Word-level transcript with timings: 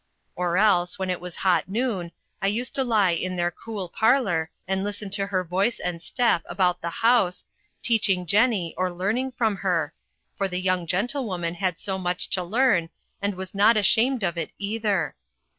Or 0.35 0.57
else, 0.57 0.97
when 0.97 1.11
it 1.11 1.21
was 1.21 1.35
hot 1.45 1.69
noon, 1.69 2.11
I 2.41 2.47
used 2.47 2.73
to 2.73 2.83
lie 2.83 3.11
in 3.11 3.35
their 3.35 3.51
cool 3.51 3.87
parlour, 3.87 4.49
and 4.67 4.83
listen 4.83 5.11
to 5.11 5.27
her 5.27 5.43
voice 5.43 5.79
and 5.79 6.01
step 6.01 6.41
about 6.47 6.81
the 6.81 6.89
house, 6.89 7.45
teaching 7.83 8.25
Jenny, 8.25 8.73
or 8.79 8.91
learning 8.91 9.33
from 9.33 9.57
her 9.57 9.93
for 10.35 10.47
the 10.47 10.59
young 10.59 10.87
gentlewoman 10.87 11.53
had 11.53 11.75
much 11.99 12.31
to 12.31 12.43
learn, 12.43 12.89
and 13.21 13.35
was 13.35 13.53
not 13.53 13.77
ashamed 13.77 14.23
of 14.23 14.39
it 14.39 14.51
either. 14.57 15.13